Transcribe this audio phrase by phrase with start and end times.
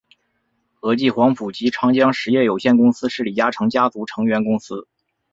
[0.73, 4.87] 和记黄埔及长江实业有限公司是李嘉诚家族成员公司。